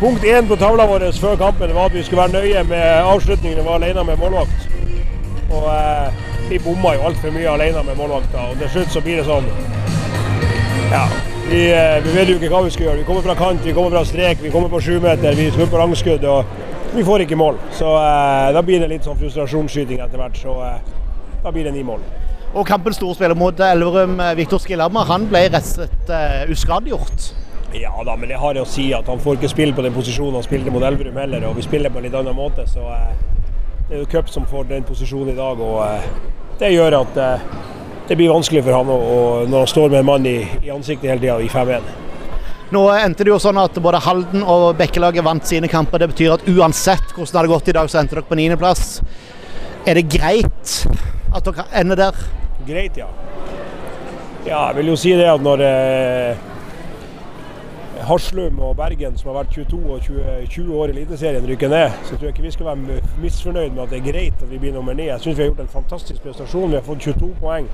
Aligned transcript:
punkt 0.00 0.24
én 0.24 0.48
på 0.48 0.56
tavla 0.56 0.86
vår 0.88 1.10
før 1.20 1.36
kampen 1.36 1.74
var 1.74 1.90
at 1.90 1.94
vi 1.94 2.02
skulle 2.02 2.22
være 2.22 2.40
nøye 2.40 2.62
med 2.64 2.84
avslutningene. 3.04 3.60
Vi 3.60 3.68
var 3.68 3.74
alene 3.74 4.04
med 4.04 4.16
målvakt. 4.16 4.68
Og 5.50 5.66
eh, 5.74 6.22
vi 6.50 6.58
bomma 6.64 6.94
jo 6.96 7.02
altfor 7.10 7.34
mye 7.34 7.50
alene 7.50 7.82
med 7.84 7.98
målvakta. 7.98 8.46
Og 8.50 8.62
til 8.62 8.70
slutt 8.76 8.94
så 8.94 9.02
blir 9.04 9.20
det 9.20 9.26
sånn 9.28 9.50
Ja. 10.90 11.04
Vi, 11.50 11.66
eh, 11.74 11.98
vi 12.04 12.14
vet 12.14 12.30
jo 12.30 12.38
ikke 12.38 12.48
hva 12.54 12.62
vi 12.64 12.72
skal 12.72 12.86
gjøre. 12.86 13.02
Vi 13.02 13.04
kommer 13.10 13.26
fra 13.26 13.34
kant, 13.34 13.60
vi 13.64 13.74
kommer 13.76 13.90
fra 13.90 14.04
strek, 14.04 14.40
vi 14.42 14.50
kommer 14.54 14.72
på 14.72 14.80
sjumeter, 14.80 15.36
vi 15.36 15.50
skal 15.50 15.68
på 15.68 15.82
langskudd. 15.82 16.24
Og 16.24 16.44
vi 16.94 17.04
får 17.04 17.26
ikke 17.26 17.36
mål. 17.36 17.60
Så 17.76 17.92
eh, 17.98 18.48
da 18.56 18.62
blir 18.64 18.80
det 18.80 18.88
litt 18.90 19.04
sånn 19.06 19.18
frustrasjonsskyting 19.20 20.00
etter 20.00 20.22
hvert. 20.22 20.40
Så 20.40 20.56
eh, 20.64 20.80
da 21.44 21.52
blir 21.52 21.68
det 21.68 21.74
ni 21.76 21.84
mål. 21.84 22.00
Og 22.50 22.66
kampens 22.66 22.96
storspiller 22.98 23.36
mot 23.38 23.60
Elverum, 23.62 24.16
eh, 24.20 24.34
Viktor 24.40 24.62
Skillhammer, 24.62 25.06
han 25.12 25.28
ble 25.30 25.44
rett 25.52 25.60
og 25.60 25.76
slett 25.76 26.10
uh, 26.10 26.50
uskadegjort. 26.50 27.28
Ja 27.72 27.92
da, 28.04 28.16
men 28.16 28.28
det 28.28 28.38
har 28.40 28.58
å 28.58 28.66
si 28.66 28.88
at 28.96 29.06
han 29.06 29.20
får 29.22 29.38
ikke 29.38 29.52
spille 29.52 29.74
på 29.76 29.84
den 29.86 29.94
posisjonen 29.94 30.40
han 30.40 30.46
spilte 30.46 30.72
mot 30.74 30.82
Elverum 30.82 31.18
heller. 31.20 31.44
Og 31.46 31.58
vi 31.60 31.66
spiller 31.66 31.92
på 31.92 32.00
en 32.00 32.08
litt 32.08 32.16
annen 32.18 32.34
måte, 32.34 32.66
så 32.66 32.88
eh, 32.96 33.12
det 33.88 33.96
er 33.96 34.02
jo 34.02 34.10
Cup 34.10 34.30
som 34.32 34.46
får 34.50 34.66
den 34.72 34.86
posisjonen 34.88 35.32
i 35.34 35.38
dag. 35.38 35.62
Og 35.62 35.78
eh, 35.86 36.08
det 36.58 36.72
gjør 36.74 36.98
at 37.00 37.20
eh, 37.22 37.44
det 38.10 38.18
blir 38.18 38.32
vanskelig 38.32 38.64
for 38.66 38.74
han 38.74 38.90
å, 38.90 38.98
og 39.14 39.50
når 39.52 39.64
han 39.64 39.70
står 39.70 39.92
med 39.92 40.02
en 40.02 40.08
mann 40.10 40.26
i, 40.26 40.38
i 40.66 40.72
ansiktet 40.74 41.12
hele 41.12 41.22
tida 41.22 41.38
i 41.38 41.50
5-1. 41.52 41.90
Nå 42.74 42.84
endte 42.94 43.26
det 43.26 43.32
jo 43.32 43.38
sånn 43.42 43.58
at 43.58 43.78
både 43.82 44.02
Halden 44.02 44.44
og 44.46 44.68
Bekkelaget 44.78 45.26
vant 45.26 45.46
sine 45.46 45.70
kamper. 45.70 46.02
Det 46.02 46.12
betyr 46.12 46.36
at 46.36 46.46
uansett 46.50 47.14
hvordan 47.14 47.30
det 47.30 47.40
hadde 47.40 47.54
gått 47.54 47.70
i 47.70 47.74
dag, 47.78 47.90
så 47.90 47.98
endte 48.02 48.18
dere 48.18 48.26
på 48.26 48.38
niendeplass. 48.38 48.84
Er 49.86 49.98
det 49.98 50.06
greit 50.10 50.76
at 51.34 51.46
dere 51.46 51.66
ender 51.80 51.98
der? 51.98 52.20
Greit, 52.66 52.98
ja. 52.98 53.08
Ja, 54.46 54.68
jeg 54.70 54.80
vil 54.80 54.92
jo 54.92 54.98
si 54.98 55.14
det 55.18 55.26
at 55.30 55.42
når 55.42 55.62
eh, 55.66 56.46
Haslum 58.08 58.60
og 58.64 58.76
Bergen, 58.76 59.16
som 59.18 59.30
har 59.30 59.42
vært 59.42 59.54
22 59.54 59.80
og 59.92 60.00
20, 60.02 60.46
20 60.50 60.76
år 60.80 60.92
i 60.92 60.94
Eliteserien, 60.94 61.46
rykker 61.46 61.68
ned, 61.72 61.98
så 62.04 62.16
tror 62.16 62.28
jeg 62.28 62.34
ikke 62.34 62.46
vi 62.46 62.54
skal 62.54 62.70
være 62.70 63.00
misfornøyd 63.22 63.74
med 63.74 63.82
at 63.84 63.92
det 63.92 64.00
er 64.00 64.06
greit 64.12 64.42
at 64.42 64.50
vi 64.50 64.60
blir 64.62 64.72
nummer 64.76 64.96
ni. 64.96 65.08
Jeg 65.10 65.20
syns 65.20 65.36
vi 65.36 65.42
har 65.42 65.50
gjort 65.50 65.62
en 65.66 65.74
fantastisk 65.74 66.22
prestasjon. 66.22 66.70
Vi 66.70 66.78
har 66.80 66.86
fått 66.86 67.04
22 67.06 67.30
poeng. 67.40 67.68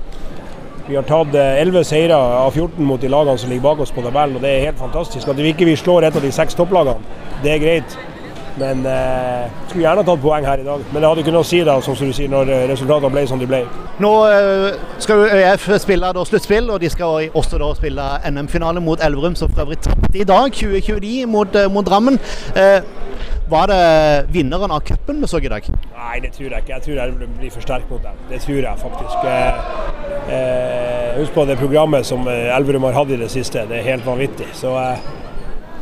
Vi 0.87 0.95
har 0.95 1.07
tatt 1.07 1.33
11 1.35 1.83
seire 1.83 2.15
av 2.15 2.51
14 2.55 2.83
mot 2.87 3.01
de 3.01 3.09
lagene 3.11 3.39
som 3.39 3.49
ligger 3.51 3.65
bak 3.69 3.81
oss 3.83 3.91
på 3.91 4.03
tabellen, 4.05 4.37
og 4.39 4.43
det 4.43 4.51
er 4.53 4.69
helt 4.69 4.79
fantastisk. 4.79 5.27
At 5.27 5.39
vi 5.39 5.51
ikke 5.51 5.73
slår 5.79 6.07
et 6.07 6.15
av 6.15 6.23
de 6.23 6.31
seks 6.31 6.55
topplagene, 6.55 7.03
det 7.43 7.55
er 7.55 7.63
greit. 7.63 7.97
Men 8.57 8.85
eh, 8.89 9.49
skulle 9.67 9.83
gjerne 9.83 10.05
tatt 10.07 10.21
poeng 10.23 10.45
her 10.47 10.61
i 10.63 10.65
dag. 10.65 10.85
Men 10.91 11.01
det 11.01 11.09
hadde 11.11 11.25
ikke 11.25 11.35
noe 11.35 11.45
å 11.45 11.47
si 11.47 11.61
da, 11.67 11.77
som 11.85 11.97
du 11.97 12.13
sier, 12.15 12.31
når 12.31 12.49
resultatene 12.71 13.13
ble 13.13 13.25
som 13.29 13.41
de 13.41 13.49
ble. 13.49 13.63
Nå 14.01 14.11
eh, 14.29 14.77
skal 15.01 15.23
ØIF 15.25 15.67
spille 15.81 16.11
da 16.13 16.25
sluttspill, 16.25 16.69
og 16.73 16.81
de 16.81 16.89
skal 16.93 17.31
også 17.37 17.57
da 17.61 17.71
spille 17.77 18.07
NM-finale 18.29 18.81
mot 18.83 19.01
Elverum, 19.03 19.37
som 19.37 19.49
for 19.53 19.65
øvrig 19.65 19.79
tapte 19.85 20.21
i 20.21 20.27
dag, 20.27 20.51
2029, 20.53 21.25
mot, 21.29 21.55
eh, 21.55 21.69
mot 21.73 21.85
Drammen. 21.85 22.19
Eh, 22.55 22.81
var 23.49 23.69
det 23.71 24.27
vinneren 24.35 24.71
av 24.71 24.83
cupen 24.85 25.21
vi 25.21 25.27
så 25.27 25.39
i 25.39 25.49
dag? 25.49 25.69
Nei, 25.95 26.19
det 26.23 26.33
tror 26.35 26.49
jeg 26.49 26.65
ikke. 26.65 26.73
Jeg 26.73 26.85
tror 26.85 27.03
Elverum 27.05 27.37
blir 27.39 27.53
for 27.53 27.65
sterk 27.65 27.87
mot 27.89 28.03
dem. 28.03 28.17
Det 28.29 28.41
tror 28.43 28.59
jeg 28.59 28.81
faktisk. 28.81 29.29
Eh, 29.33 29.61
eh, 30.35 31.13
husk 31.21 31.33
på 31.33 31.45
det 31.47 31.57
programmet 31.57 32.05
som 32.05 32.27
Elverum 32.27 32.89
har 32.89 32.99
hatt 32.99 33.13
i 33.15 33.21
det 33.21 33.31
siste. 33.31 33.65
Det 33.69 33.79
er 33.79 33.89
helt 33.93 34.05
vanvittig. 34.05 34.49
Så 34.53 34.75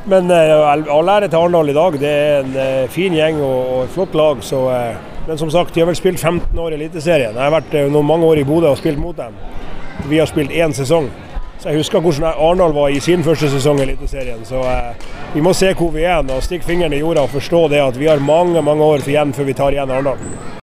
men 0.05 0.31
uh, 0.31 0.93
all 0.93 1.09
ære 1.09 1.27
til 1.27 1.39
Arendal 1.39 1.69
i 1.69 1.75
dag. 1.75 1.99
Det 1.99 2.09
er 2.09 2.39
en 2.43 2.55
uh, 2.55 2.89
fin 2.93 3.13
gjeng 3.13 3.41
og, 3.41 3.83
et 3.85 3.93
flott 3.95 4.15
lag. 4.15 4.41
Så, 4.45 4.61
uh, 4.69 5.27
men 5.27 5.37
som 5.41 5.51
sagt, 5.51 5.73
de 5.75 5.81
har 5.81 5.89
vel 5.89 5.97
spilt 5.97 6.19
15 6.19 6.59
år 6.59 6.73
i 6.75 6.79
Eliteserien. 6.79 7.33
Jeg 7.33 7.41
har 7.41 7.53
vært 7.53 7.77
noen 7.89 8.05
mange 8.05 8.27
år 8.29 8.41
i 8.41 8.47
Bodø 8.47 8.69
og 8.69 8.77
spilt 8.77 9.01
mot 9.01 9.17
dem. 9.17 9.37
Vi 10.09 10.21
har 10.21 10.29
spilt 10.29 10.53
én 10.53 10.75
sesong. 10.77 11.09
Så 11.57 11.71
jeg 11.71 11.79
husker 11.81 12.03
hvordan 12.03 12.27
Arendal 12.35 12.75
var 12.75 12.93
i 12.93 12.99
sin 13.01 13.23
første 13.25 13.49
sesong 13.49 13.79
i 13.81 13.87
Eliteserien. 13.87 14.43
Så 14.45 14.61
vi 15.33 15.41
må 15.41 15.55
se 15.57 15.71
hvor 15.73 15.89
vi 15.95 16.03
er 16.05 16.21
og 16.21 16.43
stikke 16.45 16.67
fingeren 16.67 16.93
i 16.93 16.99
jorda 17.01 17.25
og 17.25 17.33
forstå 17.33 17.67
det 17.73 17.81
at 17.81 17.97
vi 17.99 18.11
har 18.11 18.21
mange 18.21 18.61
mange 18.61 18.83
år 18.83 19.07
igjen 19.07 19.33
før 19.33 19.49
vi 19.49 19.57
tar 19.57 19.73
igjen 19.73 19.89
Arendal. 19.89 20.21